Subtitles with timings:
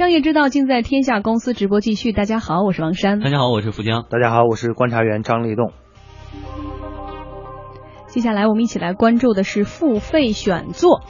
[0.00, 2.10] 商业之道尽在天下公司直播继续。
[2.10, 3.20] 大家好，我是王珊。
[3.20, 4.06] 大家好，我是福江。
[4.08, 5.74] 大家好，我是观察员张立栋。
[8.06, 11.02] 接下来我们一起来关注的是付费选座。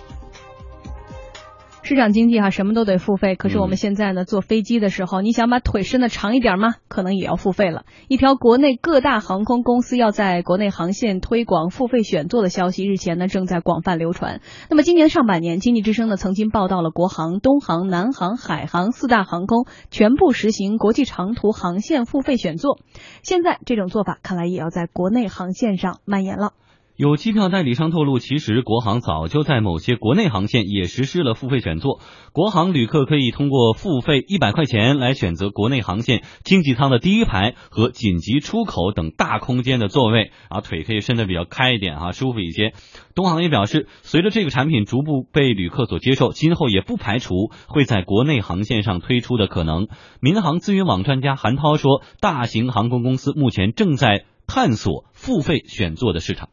[1.91, 3.35] 市场经济哈，什么都得付费。
[3.35, 6.77] 可是我们现在呢，坐飞机的时候，你想把腿伸的长一点吗？
[6.87, 7.83] 可能也要付费了。
[8.07, 14.41] 一条国内各大航空公司要在国内航线推广付费选座的消息，日前呢正在广泛流传。
[14.69, 22.79] 那么今年上半年，经济之声呢曾经报道了国航、东航、南航、海航四大航空全部实行国际长途航线付费选座。
[23.25, 26.53] 现在这种做法看来也要在国内航线上蔓延了。
[27.01, 31.99] 有机票代理商透露，其实国航早就在某些国内航线也实施了付费选座。
[32.35, 42.75] 国航旅客可以通过付费一百块钱来选择国内航线经济舱的第一排和紧急出口等大空间的座位，啊，腿可以伸得比较开一点啊，舒服一些。
[43.15, 49.89] 东航也表示，随着这个产品逐步被旅客所接受，今后也不排除会在国内航线上推出的可能。
[50.21, 56.51] 民航资源网专家韩涛说，大型航空公司目前正在探索付费选座的市场。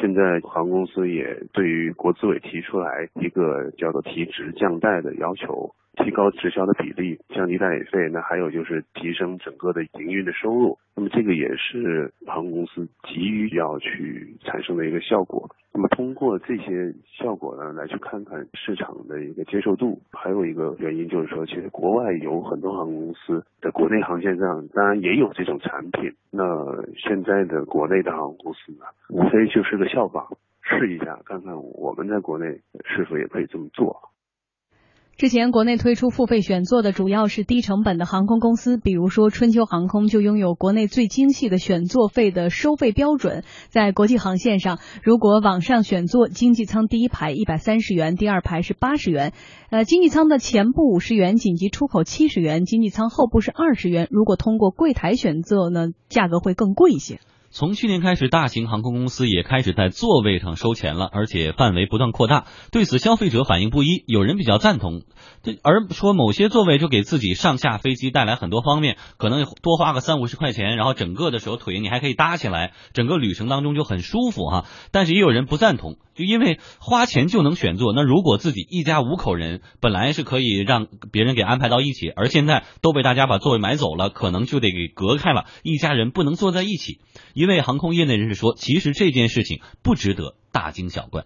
[0.00, 5.74] 现在航空公司也对于国资委提出来一个叫做提职降贷的要求。
[5.96, 10.78] 提高直销的比例，降低代理费，那还有就是提升整个的营运的收入。
[10.96, 15.48] 那么这个也是航空公司急于要去产生的一个效果。
[15.72, 20.00] 那么通过这些效果呢，来去看看市场的一个接受度。
[20.10, 26.12] 还有一个原因就是说，其实国外有很多航空公司在国内航线上，当然也有这种产品。
[26.30, 26.42] 那
[26.96, 30.26] 现在的国内的航空公司呢，无非就是个效仿，
[30.60, 32.46] 试一下看看我们在国内
[32.84, 33.96] 是否也可以这么做。
[35.20, 43.44] 之前国内推出付费选座的主要是低成本的航空公司，比如说春秋航空就拥有国内最精细的选座费的收费标准。
[43.68, 49.34] 在国际航线上，如果网上选座，经济舱第一排一百三十元，第二排是八十元，
[49.68, 54.08] 呃，经济舱的前部五十元，紧急出口七十元，经济舱后部是二十元。
[54.10, 57.20] 如果通过柜台选座呢，价格会更贵一些。
[57.52, 62.46] 从去年开始，大型航空公司也开始在座位上收钱了，而且范围不断扩大。
[62.70, 65.02] 对此，消费者反应不一，有人比较赞同，
[65.42, 74.64] 这而说某些座位就给自己上下飞机带来很多方便，可能多花个三五十块钱，然后整个的时候腿你还可以搭起来，整个旅程当中就很舒服哈。
[74.92, 75.96] 但是也有人不赞同。
[76.14, 87.00] 就因为花钱就能选座，那如果自己一家五口人本来是可以让别人给安排到一起，而现在都被大家把座位买走了，可能就得给隔开了，一家人不能坐在一起。
[87.40, 91.24] 一位航空业内人士说：“其实这件事情不值得大惊小怪。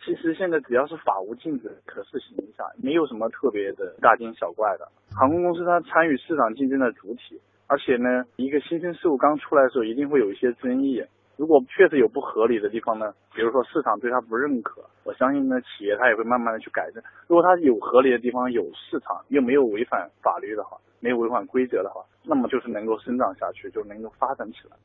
[0.00, 4.88] 其实现在只要是法无禁止、可试行一下，没有什么特别的大惊小怪的。
[5.12, 11.04] 航空公司它参与市场竞争的主体，而且呢，一个新生事物刚出来的时候，一定会有一些争议。”
[11.36, 17.04] 如果确实有不合理的地方呢，比如说市场对它不认可，我相信呢企业它也会慢慢的去改正。
[17.28, 24.76] 如果它有合理的地方，有市场又没有违反法律的话，没有违反规则的话，那么就是能够生长下去，就能够发展起来。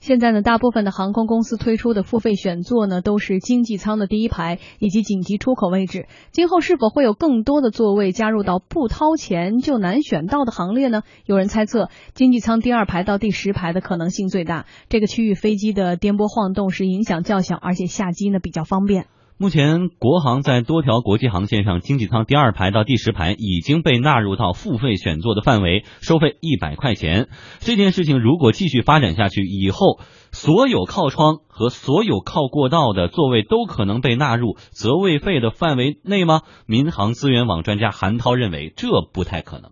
[0.00, 6.08] 现在呢，大部分的航空公司推出的付费选座呢，都是经济舱的第一排以及紧急出口位置。
[6.32, 11.02] 今后是否会有更多的座位加入到不掏钱就难选到的行列呢？
[11.26, 19.06] 有人猜测，经济舱第二排到第十排的可能性最大，这个区域飞机的颠簸晃动是影响较小，而且下机呢比较方便。
[19.42, 27.30] 目前，国航在多条国际航线上，经济舱第二排到第十排已经被纳入到付费选座的范围，收费一百块钱。
[27.58, 29.98] 这件事情如果继续发展下去，以后
[30.30, 36.42] 所有靠窗和所有靠过道的座位都可能被纳入择位费的范围内吗？
[36.66, 39.70] 民航资源网专家韩涛认为，这不太可能。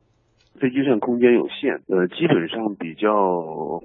[0.59, 3.11] 飞机上空间有限，呃，基本上比较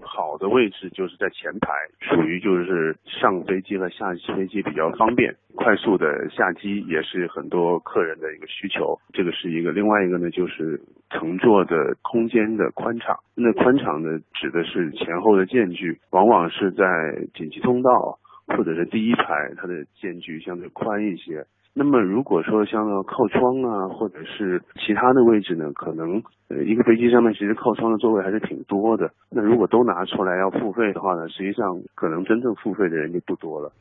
[0.02, 1.72] 好的位置就是在前排，
[2.02, 9.72] 属于就是上飞机和下飞机比较方便，快速的下机也是很多客人的一个需求，这个是一个。
[9.72, 10.80] 另外一个呢，就是
[11.10, 13.16] 乘坐的空间的宽敞。
[13.36, 16.86] 那宽敞呢，指的是前后的间距，往往是在
[17.34, 18.18] 紧急通道
[18.48, 21.46] 或者是第一排，它的间距相对宽一些。
[21.75, 29.12] 那么如果说像靠窗啊，或者是其他的位置呢，可能呃一个飞机上面其实靠窗的座位还是挺多的。
[29.31, 33.72] 那如果都拿出来要付费的话呢，实际上可能真正付费的人就不多了。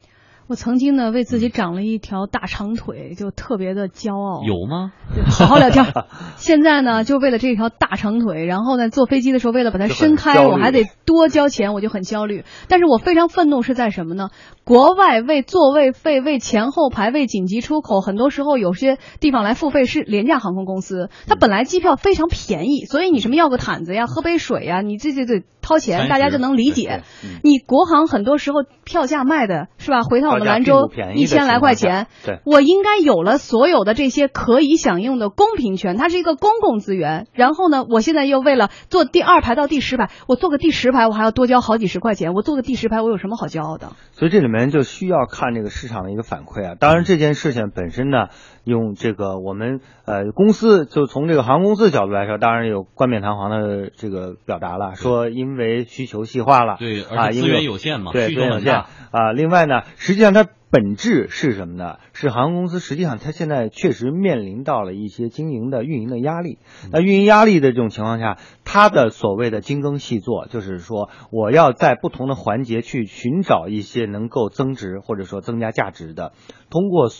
[0.52, 4.42] 我曾经呢为自己长了一条大长腿，就特别的骄傲。
[4.44, 4.92] 有吗？
[5.30, 5.86] 好好聊天。
[6.36, 12.44] 现在呢，就为了这条大长腿，然后呢坐飞机的时候为了把它伸开，我还得多交钱，我就很焦虑。
[12.68, 14.28] 但是我非常愤怒是在什么呢？
[14.62, 27.04] 国外为座位费、为前后排、为紧急出口，很多时候有些地方来付费是廉价航空公司，它本来机票非常便宜，所以你什么要个毯子呀、喝杯水呀，你这这这掏钱，大家就能理解。
[27.42, 30.02] 你国航很多时候票价卖的是吧？
[30.02, 30.41] 回到。
[30.44, 37.26] 的兰州一千来块钱，对，我应该有了所有的这些可以享用的公平权，它是一个公共资源。
[37.32, 43.92] 然后呢，我现在又为了坐第二排到第十排，我坐个第十排我还要多交好几十块钱，我坐个第十排我有什么好骄傲的？
[44.12, 46.74] 所以这里面就需要看这个市场的一个反馈啊。
[46.78, 48.28] 当然这件事情本身呢，
[48.64, 58.74] 用这个我们呃公司就从这个航空公司角度来说，当然有冠冕堂皇的这个表达了，说因为需求细化了，对，啊，资源有限嘛，对，资源有限
[59.10, 59.32] 啊。
[59.34, 61.98] 另外呢，实际上它本质是什么呢？
[62.12, 66.58] 是航空公司实际上它现在确实面临到了一些经营的运营的压力。
[66.90, 76.32] 那运营压力的这种情况下，它的所谓的精耕细作，就是说我要在不同的环节去寻找一些能够增值或者说增加价值的，
[76.70, 77.10] 通过。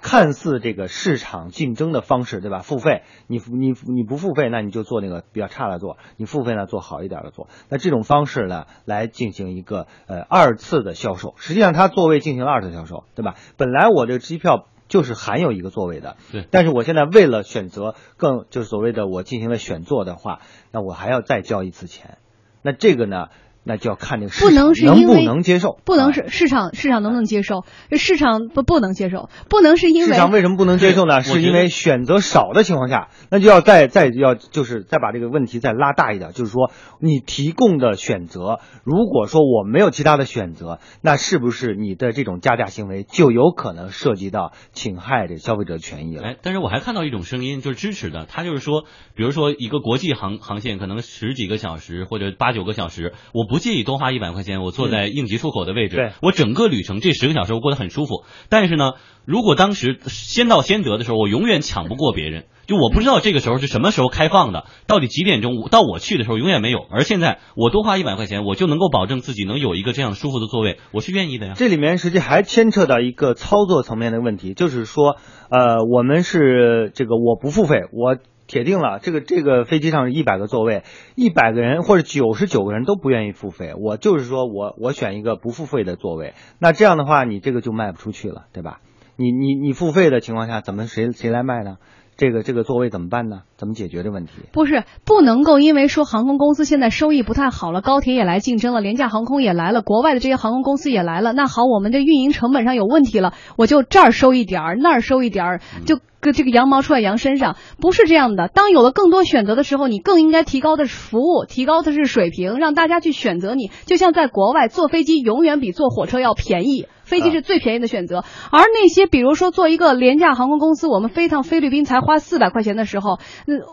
[0.00, 2.60] 看似这个市场竞争的方式，对吧？
[2.60, 7.48] 付费，你你你不付费，那你就做那个比较差的做；你付费呢，做好一点的做。
[7.68, 11.34] 那这种方式呢，来进行一个呃二次的销售。
[11.36, 13.34] 实际上，它座位进行了二次销售，对吧？
[13.56, 16.46] 本来我这个机票就是含有一个座位的，对。
[16.50, 20.40] 但是我现在为了选择更就是所谓的我进行了选座的话，
[20.72, 22.18] 那我还要再交一次钱。
[22.62, 23.28] 那这个呢？
[23.70, 24.52] 那就要看这个市场
[24.84, 27.64] 能不能接受，不能是市场市场能不能接受？
[27.92, 31.20] 市场不不能接受，不能是因为市场为什么不能接受呢？
[31.20, 46.24] 是因为选择少的情况下，那就要再再要就是再把这个问题再拉大一点，就是说你提供的选择，如果说我没有其他的选择，那是不是你的这种加价行为就有可能涉及到侵害这消费者权益了？
[46.24, 48.82] 哎，但是我还看到一种声音，就是支持的，他就是说，
[49.14, 53.46] 比如说一个国际航航线可能十几个小时或者八九个小时，我。
[53.50, 58.24] 不介意多花一百块钱，我坐在应急出口的位置，我整个旅程这十个小时我过得很舒服。
[58.48, 62.46] 但是呢，如果当时先到先得的时候，我永远抢不过别人。
[62.70, 65.66] 就我不知道这个时候是什么时候开放的，到底几点钟？
[65.72, 66.78] 到我去的时候永远没有。
[66.88, 71.54] 而现在我多花一百块钱，我就能够保证自己能有一个这样舒服的座位，我是愿意的呀。
[71.56, 75.16] 这里面实际还牵扯到一个操作层面的问题，就是说，
[75.50, 78.16] 呃，我们是这个我不付费，我。
[78.46, 80.82] 铁定了，这个这个飞机上是一百个座位，
[81.14, 88.80] 一百个人或者九十九个人都不愿意付费，我就是说我我选一个不付费的座位，那这样的话你这个就卖不出去了，对吧？
[89.14, 91.76] 你你你付费的情况下，怎么谁谁来卖呢？
[92.20, 93.44] 这个这个座位怎么办呢？
[93.56, 94.32] 怎么解决这问题？
[94.52, 108.48] 不是不能够因为说航空公司现在收益不太好了，高铁也来竞争了，廉价航空也来了，国外的这些航空公司也来了，那好，我们的运营成本上有问题了，我就这儿收一点儿，那儿收一点儿，就跟这个羊毛出在羊身上，不是这样的。
[108.48, 113.70] 当有了更多选择的时候，你更应该提高的是服务，提高的是水平，让大家去选择你。
[113.86, 116.84] 就像在国外坐飞机永远比坐火车要便宜。
[117.10, 123.18] 飞机是最便宜的选择，而那些比如说做一个廉价航空公司，我们飞趟菲律宾才花四百块钱的时候，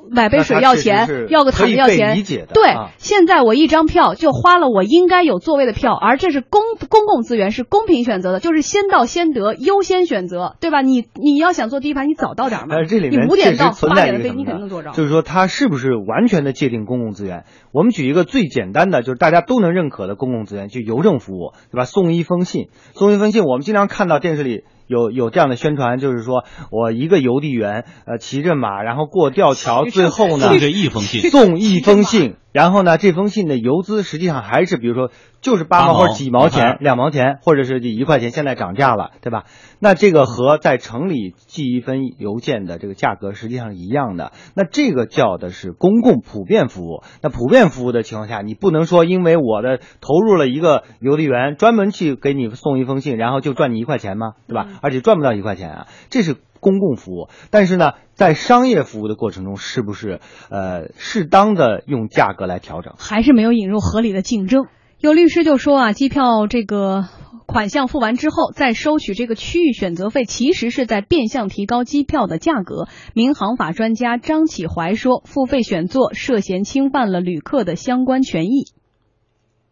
[0.10, 2.24] 买杯水要钱，要个毯子要钱。
[2.51, 10.81] 对，现在我一张票就花了我应该有座位的票，而这是公公共资源，是公平选择的，就是先到先得，优先选择，对吧？
[10.81, 12.83] 你你要想坐第一排，你早到点嘛。
[12.90, 14.90] 这里面五点到八点的飞，你肯定能坐着。
[14.94, 17.45] 就是说，它是不是完全的界定公共资源？
[17.72, 21.85] 我们举一个最简单的，就是大家都能认可的公共资源，就邮政服务，对吧？
[21.85, 23.27] 送一封信，送一封。
[23.31, 35.11] 信，我们经常看到电视里有有这样的宣传，就是说我一个邮递员，呃，骑着马，然后过吊桥，最后呢，送这一封信，送一封信，然后呢，这封信的邮资实际上还是比如说。
[35.40, 39.44] 就是八毛或者几毛钱、两毛钱，或者是一块钱，现在涨价了，对吧？
[39.80, 44.31] 那这个和在城里寄一封邮件的这个价格实际上是一样的。
[44.56, 47.04] 那这个叫的是公共普遍服务。
[47.21, 54.33] 那普遍服务的情况下，你不能说因为我的投入了一个邮递员专门去给你送一封信，然后就赚你一块钱吗？
[54.47, 54.68] 对吧？
[54.81, 57.30] 而且赚不到一块钱啊，这是公共服务。
[57.49, 62.94] 但是呢，在商业服务的过程中，是不是呃适当的用价格来调整？
[62.97, 64.66] 还是没有引入合理的竞争？
[64.99, 67.06] 有律师就说啊，机票这个
[67.45, 72.87] 款项付完之后再收取这个区域选择费，其实是在变相提高机票的价格。
[73.14, 78.73] 民航法专家张启怀说，付费选座涉嫌侵犯了旅客的相关权益。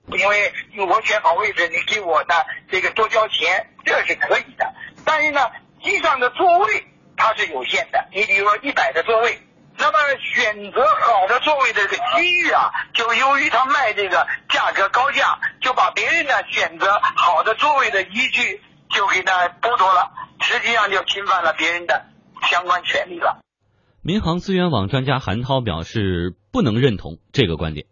[0.07, 2.35] 因为我选好位置，你给我的
[2.69, 4.71] 这个多交钱，这是可以的。
[5.03, 5.39] 但是呢，
[5.85, 9.39] 机上的座位它是有限的，你比如说一百个座位。
[9.77, 9.97] 那么
[10.33, 22.05] 选择好的座位的这个机遇啊，就由于他卖这个价格高价，就把别人呢选择好的座位的依据就给他剥夺了，实际上就侵犯了别人的
[22.49, 23.41] 相关权利了。
[24.01, 27.85] 民航资源网专家韩涛表示不能认同这个观点。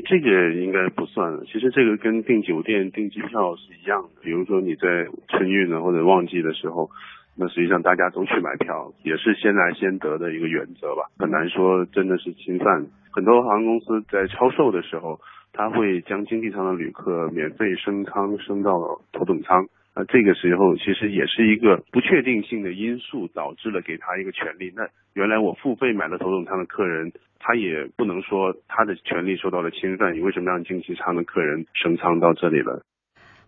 [0.00, 4.22] 这个应该不算，其实这个跟订酒店、订机票是一样的。
[4.22, 6.88] 比如说你在春运呢或者旺季的时候。
[7.34, 12.86] 那实际上大家都去买票，也是先来先得的一个原则吧，很难说真的是侵犯。
[13.10, 15.18] 很多航空公司在超售的时候，
[15.54, 24.72] 他会将经济舱的旅客免费升舱升到头等舱，呃，这个时候其实也是一个不确定性的因素导致了给他一个权利。
[24.74, 32.80] 那原来我付费买了头等舱的客人，他也不能说他的权利受到了侵犯，你为什么让经济舱的客人升舱到这里了？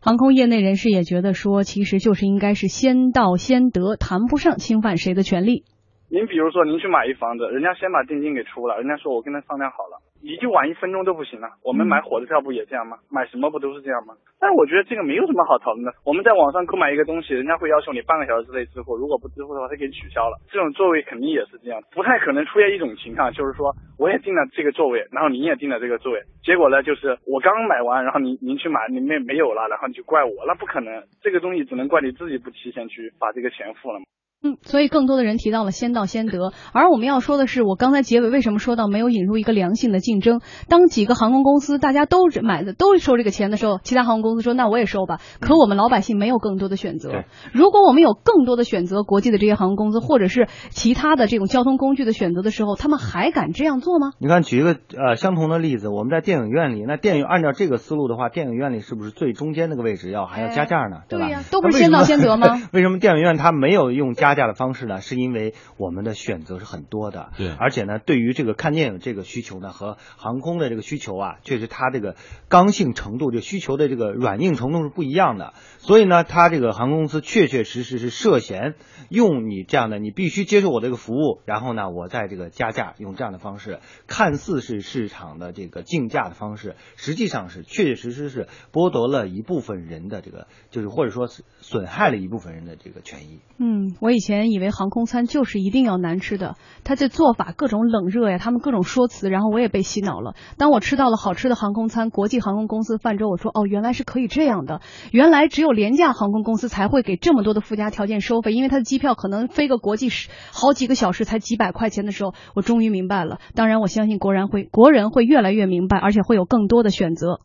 [0.02, 5.64] 航空业内人士也觉得说，其实就是应该是先到先得，谈不上侵犯谁的权利。
[6.10, 10.03] 您比如说，您去买一房子，人家先把定金给出了，人家说我跟他商量好了。
[10.24, 11.60] 你就晚一分钟都不行了。
[11.62, 12.96] 我们买火车票不也这样吗？
[13.10, 14.16] 买什么不都是这样吗？
[14.40, 15.92] 但是我觉得这个没有什么好讨论的。
[16.02, 20.40] 我们在网上购买一个东西，人家会要求你半个小时之内支付，如果不支付的话，他给你取消了。
[20.50, 31.04] 这种座位肯定也是这样，不太可能出现一种情况，就是说我也订了这个座位，然后您也订了这个座位，结果呢就是我刚买完，然后您您去买，里面没有了，然后你就怪我，那不可能。
[31.20, 34.06] 这个东西只能怪你自己不提前去把这个钱付了嘛。
[34.44, 40.42] 嗯，所以更多的人提到了先到先得，而我们要说的是，我刚才结尾为什么说到没有引入一个良性的竞争？
[40.68, 47.24] 当几个航空公司大家都买的都收这个钱的时候，其他航空公司说那我也收吧，可我们老百姓没有更多的选择。
[47.52, 54.12] 如果我们有更多的选择，国际的这些航空公司或者是其他的这种交通工具的选择的时候，他们还敢这样做吗？
[54.18, 60.98] 你看，举一个呃相同的例子，我们在电影院里，那电影按照这个思路的话，电影院里是不是最中间那个位置要还要加价呢？
[61.08, 61.30] 对吧？
[61.50, 62.60] 都不是先到先得吗？
[62.74, 65.00] 为什么电影院它没有用加价的方式呢？
[65.00, 65.14] 是。
[65.14, 72.16] 是因为我们的选择是很多的，对，而且呢，对于这个看电影这个需求呢，和航空的这个需求啊，确实它这个
[72.48, 75.54] 刚性程度，这需求的这个软硬程度是不一样的。
[75.78, 78.74] 所以呢，它这个航空公司确确实实是涉嫌
[79.08, 91.28] 用你这样的，你必须接受我这个服务，然后呢，我在这个加价，用这样的方式，看似是市场的这个竞价的方式，实际上是确确实实是剥夺了一部分人的这个，就是或者说
[91.60, 93.38] 损害了一部分人的这个权益。
[93.58, 95.04] 嗯，我以前以前以为航空。
[95.04, 100.34] 餐就是一定要难吃的，他这做法各种冷热呀，他们各种说辞，然后我也被洗脑了。
[100.56, 104.80] 当我吃到了好吃的航空餐，国际航空公司饭之后，我说哦，原来是可以这样的，
[105.12, 113.40] 原来只有廉价航空公司才会给这么多的附加条件收费，因为他的机票可能飞个国际十好几个小时才几百块钱的时候，我终于明白了。
[113.54, 117.40] 当然，我相信国人会国人会越来越明白，而且会有更多的选择。